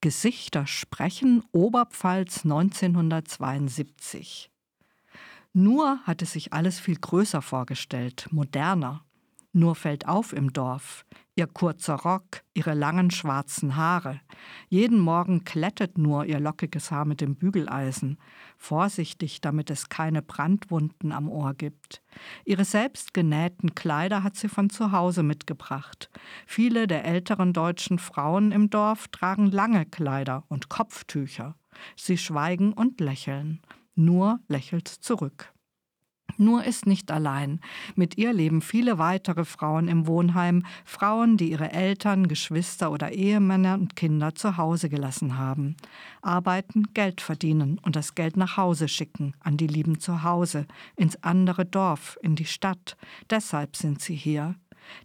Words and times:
Gesichter 0.00 0.66
sprechen, 0.66 1.44
Oberpfalz 1.52 2.44
1972. 2.44 4.50
Nur 5.52 5.98
hatte 6.04 6.26
sich 6.26 6.52
alles 6.52 6.78
viel 6.80 6.96
größer 6.96 7.42
vorgestellt, 7.42 8.26
moderner. 8.30 9.04
Nur 9.52 9.74
fällt 9.74 10.06
auf 10.06 10.32
im 10.32 10.52
Dorf. 10.52 11.04
Ihr 11.34 11.46
kurzer 11.46 11.94
Rock, 11.94 12.42
ihre 12.54 12.74
langen 12.74 13.10
schwarzen 13.10 13.74
Haare. 13.74 14.20
Jeden 14.68 15.00
Morgen 15.00 15.42
klettet 15.44 15.98
nur 15.98 16.24
ihr 16.26 16.38
lockiges 16.38 16.90
Haar 16.90 17.04
mit 17.04 17.20
dem 17.20 17.34
Bügeleisen. 17.34 18.18
Vorsichtig, 18.58 19.40
damit 19.40 19.70
es 19.70 19.88
keine 19.88 20.22
Brandwunden 20.22 21.12
am 21.12 21.28
Ohr 21.28 21.54
gibt. 21.54 22.02
Ihre 22.44 22.64
selbstgenähten 22.64 23.74
Kleider 23.74 24.22
hat 24.22 24.36
sie 24.36 24.48
von 24.48 24.70
zu 24.70 24.92
Hause 24.92 25.22
mitgebracht. 25.22 26.10
Viele 26.46 26.86
der 26.86 27.04
älteren 27.04 27.52
deutschen 27.52 27.98
Frauen 27.98 28.52
im 28.52 28.70
Dorf 28.70 29.08
tragen 29.08 29.46
lange 29.46 29.86
Kleider 29.86 30.44
und 30.48 30.68
Kopftücher. 30.68 31.56
Sie 31.96 32.18
schweigen 32.18 32.72
und 32.72 33.00
lächeln. 33.00 33.62
Nur 33.94 34.40
lächelt 34.46 34.88
zurück. 34.88 35.52
Nur 36.40 36.64
ist 36.64 36.86
nicht 36.86 37.10
allein. 37.10 37.60
Mit 37.96 38.16
ihr 38.16 38.32
leben 38.32 38.62
viele 38.62 38.96
weitere 38.96 39.44
Frauen 39.44 39.88
im 39.88 40.06
Wohnheim, 40.06 40.64
Frauen, 40.86 41.36
die 41.36 41.50
ihre 41.50 41.70
Eltern, 41.70 42.28
Geschwister 42.28 42.90
oder 42.92 43.12
Ehemänner 43.12 43.74
und 43.74 43.94
Kinder 43.94 44.34
zu 44.34 44.56
Hause 44.56 44.88
gelassen 44.88 45.36
haben. 45.36 45.76
Arbeiten, 46.22 46.94
Geld 46.94 47.20
verdienen 47.20 47.78
und 47.82 47.94
das 47.94 48.14
Geld 48.14 48.38
nach 48.38 48.56
Hause 48.56 48.88
schicken, 48.88 49.34
an 49.40 49.58
die 49.58 49.66
Lieben 49.66 50.00
zu 50.00 50.22
Hause, 50.22 50.66
ins 50.96 51.22
andere 51.22 51.66
Dorf, 51.66 52.18
in 52.22 52.36
die 52.36 52.46
Stadt. 52.46 52.96
Deshalb 53.28 53.76
sind 53.76 54.00
sie 54.00 54.16
hier. 54.16 54.54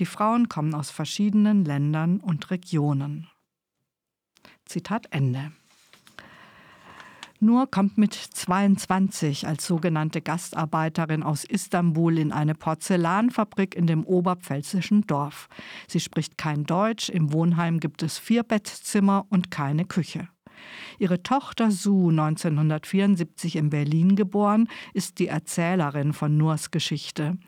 Die 0.00 0.06
Frauen 0.06 0.48
kommen 0.48 0.74
aus 0.74 0.90
verschiedenen 0.90 1.64
Ländern 1.64 2.18
und 2.18 2.50
Regionen. 2.50 3.28
Zitat 4.64 5.06
Ende. 5.12 5.52
Nur 7.42 7.70
kommt 7.70 7.96
mit 7.96 8.12
22 8.12 9.46
als 9.46 9.66
sogenannte 9.66 10.20
Gastarbeiterin 10.20 11.22
aus 11.22 11.44
Istanbul 11.44 12.18
in 12.18 12.32
eine 12.32 12.54
Porzellanfabrik 12.54 13.74
in 13.74 13.86
dem 13.86 14.04
oberpfälzischen 14.04 15.06
Dorf. 15.06 15.48
Sie 15.88 16.00
spricht 16.00 16.36
kein 16.36 16.64
Deutsch, 16.64 17.08
im 17.08 17.32
Wohnheim 17.32 17.80
gibt 17.80 18.02
es 18.02 18.18
vier 18.18 18.42
Bettzimmer 18.42 19.24
und 19.30 19.50
keine 19.50 19.86
Küche. 19.86 20.28
Ihre 20.98 21.22
Tochter 21.22 21.70
Sue, 21.70 22.10
1974 22.10 23.56
in 23.56 23.70
Berlin 23.70 24.16
geboren, 24.16 24.68
ist 24.94 25.18
die 25.18 25.28
Erzählerin 25.28 26.12
von 26.12 26.36
Nurs 26.36 26.70
Geschichte. 26.70 27.38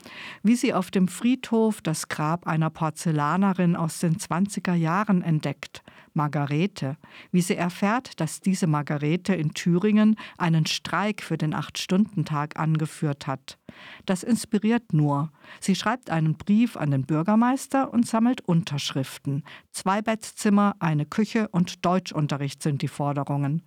Wie 0.42 0.56
sie 0.56 0.74
auf 0.74 0.90
dem 0.90 1.08
Friedhof 1.08 1.80
das 1.80 2.08
Grab 2.08 2.46
einer 2.46 2.70
Porzellanerin 2.70 3.76
aus 3.76 3.98
den 3.98 4.16
20er 4.16 4.74
Jahren 4.74 5.22
entdeckt, 5.22 5.82
Margarete, 6.14 6.96
wie 7.30 7.40
sie 7.40 7.56
erfährt, 7.56 8.20
dass 8.20 8.40
diese 8.40 8.66
Margarete 8.66 9.34
in 9.34 9.54
Thüringen 9.54 10.16
einen 10.36 10.66
Streik 10.66 11.22
für 11.22 11.38
den 11.38 11.54
Acht-Stunden-Tag 11.54 12.58
angeführt 12.58 13.26
hat. 13.26 13.58
Das 14.04 14.22
inspiriert 14.22 14.92
nur. 14.92 15.32
Sie 15.60 15.74
schreibt 15.74 16.10
einen 16.10 16.36
Brief 16.36 16.76
an 16.76 16.90
den 16.90 17.06
Bürgermeister 17.06 17.92
und 17.92 18.06
sammelt 18.06 18.42
Unterschriften. 18.42 19.44
Zwei 19.70 20.02
Bettzimmer, 20.02 20.76
eine 20.78 21.06
Küche 21.06 21.48
und 21.48 21.84
Deutschunterricht 21.84 22.62
sind 22.62 22.82
die 22.82 22.88
Forderungen. 23.02 23.62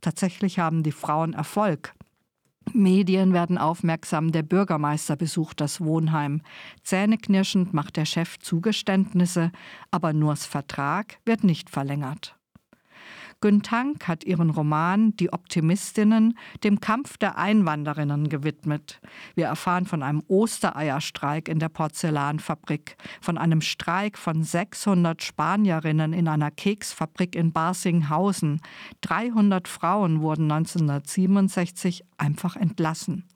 Tatsächlich 0.00 0.60
haben 0.60 0.84
die 0.84 0.92
Frauen 0.92 1.32
Erfolg. 1.32 1.92
Medien 2.72 3.32
werden 3.32 3.58
aufmerksam, 3.58 4.30
der 4.30 4.44
Bürgermeister 4.44 5.16
besucht 5.16 5.60
das 5.60 5.80
Wohnheim. 5.80 6.40
Zähneknirschend 6.84 7.74
macht 7.74 7.96
der 7.96 8.04
Chef 8.04 8.38
Zugeständnisse, 8.38 9.50
aber 9.90 10.12
Nurs 10.12 10.46
Vertrag 10.46 11.18
wird 11.24 11.42
nicht 11.42 11.68
verlängert. 11.68 12.35
Güntank 13.46 14.08
hat 14.08 14.24
ihren 14.24 14.50
Roman 14.50 15.14
Die 15.18 15.32
Optimistinnen 15.32 16.36
dem 16.64 16.80
Kampf 16.80 17.16
der 17.16 17.38
Einwanderinnen 17.38 18.28
gewidmet. 18.28 19.00
Wir 19.36 19.46
erfahren 19.46 19.86
von 19.86 20.02
einem 20.02 20.24
Ostereierstreik 20.26 21.48
in 21.48 21.60
der 21.60 21.68
Porzellanfabrik, 21.68 22.96
von 23.20 23.38
einem 23.38 23.60
Streik 23.60 24.18
von 24.18 24.42
600 24.42 25.22
Spanierinnen 25.22 26.12
in 26.12 26.26
einer 26.26 26.50
Keksfabrik 26.50 27.36
in 27.36 27.52
Barsinghausen. 27.52 28.60
300 29.02 29.68
Frauen 29.68 30.22
wurden 30.22 30.50
1967 30.50 32.02
einfach 32.18 32.56
entlassen. 32.56 33.28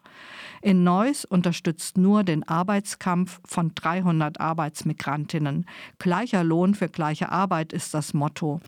In 0.61 0.83
Neuss 0.83 1.25
unterstützt 1.25 1.97
nur 1.97 2.25
den 2.25 2.43
Arbeitskampf 2.49 3.41
von 3.45 3.77
300 3.77 4.41
Arbeitsmigrantinnen. 4.41 5.67
Gleicher 6.01 6.43
Lohn 6.43 6.75
für 6.75 6.89
gleiche 6.89 7.29
Arbeit 7.29 7.73
ist 7.73 7.95
das 7.95 8.13
Motto. 8.13 8.61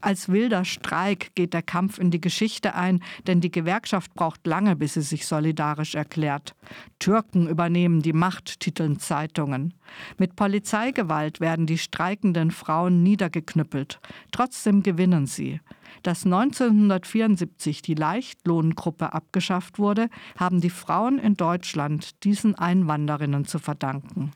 Als 0.00 0.28
wilder 0.28 0.64
Streik 0.64 1.34
geht 1.34 1.54
der 1.54 1.62
Kampf 1.62 1.98
in 1.98 2.10
die 2.10 2.20
Geschichte 2.20 2.74
ein, 2.74 3.02
denn 3.26 3.40
die 3.40 3.50
Gewerkschaft 3.50 4.14
braucht 4.14 4.46
lange, 4.46 4.76
bis 4.76 4.94
sie 4.94 5.02
sich 5.02 5.26
solidarisch 5.26 5.94
erklärt. 5.94 6.54
Türken 6.98 7.48
übernehmen 7.48 8.02
die 8.02 8.12
Macht, 8.12 8.60
titeln 8.60 8.98
Zeitungen. 9.00 9.74
Mit 10.16 10.36
Polizeigewalt 10.36 11.40
werden 11.40 11.66
die 11.66 11.78
streikenden 11.78 12.50
Frauen 12.50 13.02
niedergeknüppelt. 13.02 14.00
Trotzdem 14.30 14.82
gewinnen 14.82 15.26
sie. 15.26 15.60
Dass 16.02 16.24
1974 16.24 17.82
die 17.82 17.94
Leichtlohngruppe 17.94 19.12
abgeschafft 19.12 19.78
wurde, 19.78 20.08
haben 20.36 20.60
die 20.60 20.70
Frauen 20.70 21.18
in 21.18 21.34
Deutschland 21.34 22.22
diesen 22.24 22.54
Einwanderinnen 22.54 23.46
zu 23.46 23.58
verdanken. 23.58 24.32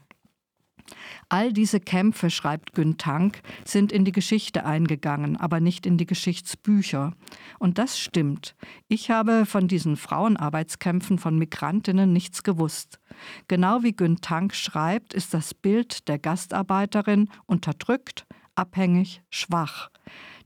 All 1.28 1.52
diese 1.52 1.80
Kämpfe, 1.80 2.30
schreibt 2.30 2.74
Gün 2.74 2.98
Tank, 2.98 3.40
sind 3.64 3.92
in 3.92 4.04
die 4.04 4.12
Geschichte 4.12 4.64
eingegangen, 4.64 5.36
aber 5.36 5.60
nicht 5.60 5.86
in 5.86 5.96
die 5.96 6.06
Geschichtsbücher. 6.06 7.12
Und 7.58 7.78
das 7.78 7.98
stimmt. 7.98 8.54
Ich 8.88 9.10
habe 9.10 9.46
von 9.46 9.68
diesen 9.68 9.96
Frauenarbeitskämpfen 9.96 11.18
von 11.18 11.38
Migrantinnen 11.38 12.12
nichts 12.12 12.42
gewusst. 12.42 12.98
Genau 13.48 13.82
wie 13.82 13.92
Gün 13.92 14.20
Tank 14.20 14.54
schreibt, 14.54 15.14
ist 15.14 15.34
das 15.34 15.54
Bild 15.54 16.08
der 16.08 16.18
Gastarbeiterin 16.18 17.28
unterdrückt, 17.46 18.26
abhängig, 18.54 19.22
schwach. 19.30 19.90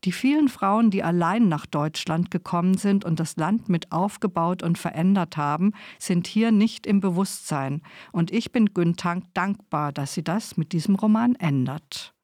Die 0.04 0.12
vielen 0.12 0.48
Frauen, 0.48 0.90
die 0.90 1.02
allein 1.02 1.48
nach 1.48 1.66
Deutschland 1.66 2.30
gekommen 2.30 2.76
sind 2.76 3.04
und 3.04 3.18
das 3.18 3.36
Land 3.36 3.68
mit 3.68 3.92
aufgebaut 3.92 4.62
und 4.62 4.78
verändert 4.78 5.36
haben, 5.36 5.72
sind 5.98 6.26
hier 6.26 6.52
nicht 6.52 6.86
im 6.86 7.00
Bewusstsein. 7.00 7.82
Und 8.12 8.30
ich 8.30 8.52
bin 8.52 8.72
Güntank 8.74 9.24
dankbar, 9.34 9.92
dass 9.92 10.14
sie 10.14 10.22
das 10.22 10.56
mit 10.56 10.72
diesem 10.72 10.94
Roman 10.94 11.34
ändert. 11.34 12.14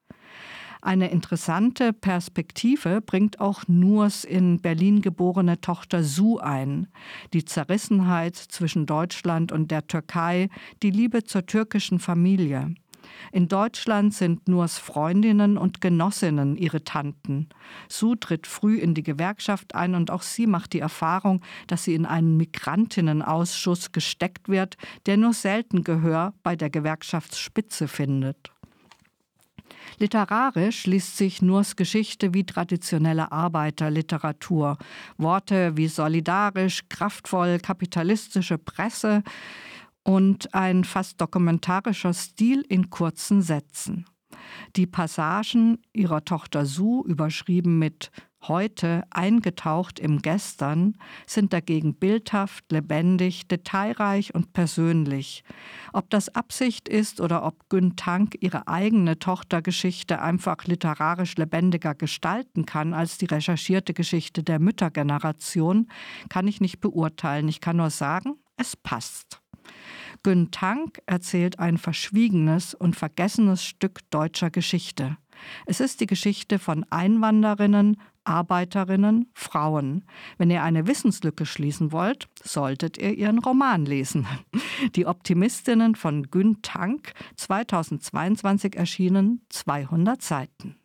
Eine 0.81 1.11
interessante 1.11 1.93
Perspektive 1.93 2.99
bringt 2.99 3.39
auch 3.39 3.63
Nurs 3.67 4.25
in 4.25 4.59
Berlin 4.59 5.01
geborene 5.01 5.61
Tochter 5.61 6.03
Su 6.03 6.39
ein. 6.39 6.87
Die 7.31 7.45
Zerrissenheit 7.45 8.35
zwischen 8.35 8.85
Deutschland 8.85 9.53
und 9.53 9.71
der 9.71 9.87
Türkei, 9.87 10.49
die 10.83 10.91
Liebe 10.91 11.23
zur 11.23 11.45
türkischen 11.45 11.99
Familie. 11.99 12.75
In 13.31 13.47
Deutschland 13.47 14.13
sind 14.13 14.47
Nurs 14.47 14.77
Freundinnen 14.77 15.57
und 15.57 15.81
Genossinnen 15.81 16.55
ihre 16.55 16.83
Tanten. 16.83 17.49
Su 17.87 18.15
tritt 18.15 18.47
früh 18.47 18.77
in 18.77 18.93
die 18.93 19.03
Gewerkschaft 19.03 19.75
ein 19.75 19.95
und 19.95 20.11
auch 20.11 20.21
sie 20.21 20.47
macht 20.47 20.73
die 20.73 20.79
Erfahrung, 20.79 21.41
dass 21.67 21.83
sie 21.83 21.95
in 21.95 22.05
einen 22.05 22.37
Migrantinnenausschuss 22.37 23.91
gesteckt 23.91 24.49
wird, 24.49 24.77
der 25.05 25.17
nur 25.17 25.33
selten 25.33 25.83
Gehör 25.83 26.33
bei 26.43 26.55
der 26.55 26.69
Gewerkschaftsspitze 26.69 27.87
findet. 27.87 28.51
Literarisch 29.99 30.85
liest 30.85 31.17
sich 31.17 31.41
Nurs 31.41 31.75
Geschichte 31.75 32.33
wie 32.33 32.45
traditionelle 32.45 33.31
Arbeiterliteratur. 33.31 34.77
Worte 35.17 35.77
wie 35.77 35.87
solidarisch, 35.87 36.83
kraftvoll, 36.89 37.59
kapitalistische 37.59 38.57
Presse 38.57 39.23
und 40.03 40.53
ein 40.53 40.83
fast 40.83 41.19
dokumentarischer 41.21 42.13
Stil 42.13 42.63
in 42.67 42.89
kurzen 42.89 43.41
Sätzen. 43.41 44.05
Die 44.75 44.87
Passagen 44.87 45.79
ihrer 45.93 46.25
Tochter 46.25 46.65
Su, 46.65 47.03
überschrieben 47.05 47.79
mit 47.79 48.11
heute 48.47 49.03
eingetaucht 49.09 49.99
im 49.99 50.21
Gestern, 50.21 50.97
sind 51.25 51.53
dagegen 51.53 51.95
bildhaft, 51.95 52.71
lebendig, 52.71 53.47
detailreich 53.47 54.35
und 54.35 54.53
persönlich. 54.53 55.43
Ob 55.93 56.09
das 56.09 56.29
Absicht 56.29 56.89
ist 56.89 57.21
oder 57.21 57.45
ob 57.45 57.69
Gün 57.69 57.95
Tank 57.95 58.35
ihre 58.41 58.67
eigene 58.67 59.17
Tochtergeschichte 59.17 60.21
einfach 60.21 60.65
literarisch 60.65 61.35
lebendiger 61.37 61.95
gestalten 61.95 62.65
kann 62.65 62.93
als 62.93 63.17
die 63.17 63.25
recherchierte 63.25 63.93
Geschichte 63.93 64.43
der 64.43 64.59
Müttergeneration, 64.59 65.87
kann 66.29 66.47
ich 66.47 66.59
nicht 66.59 66.79
beurteilen. 66.79 67.47
Ich 67.47 67.61
kann 67.61 67.77
nur 67.77 67.89
sagen, 67.91 68.35
es 68.57 68.75
passt. 68.75 69.42
Gün 70.23 70.51
Tank 70.51 71.01
erzählt 71.05 71.59
ein 71.59 71.77
verschwiegenes 71.77 72.73
und 72.73 72.95
vergessenes 72.95 73.63
Stück 73.63 74.09
deutscher 74.09 74.49
Geschichte. 74.49 75.17
Es 75.65 75.81
ist 75.81 75.99
die 75.99 76.07
Geschichte 76.07 76.59
von 76.59 76.85
Einwanderinnen, 76.89 77.97
Arbeiterinnen, 78.23 79.29
Frauen. 79.33 80.05
Wenn 80.37 80.49
ihr 80.49 80.63
eine 80.63 80.87
Wissenslücke 80.87 81.45
schließen 81.45 81.91
wollt, 81.91 82.29
solltet 82.41 82.97
ihr 82.97 83.13
ihren 83.17 83.39
Roman 83.39 83.85
lesen. 83.85 84.25
Die 84.95 85.05
Optimistinnen 85.05 85.95
von 85.95 86.23
Gün 86.31 86.61
Tank, 86.61 87.11
2022 87.35 88.77
erschienen, 88.77 89.41
200 89.49 90.21
Seiten. 90.21 90.77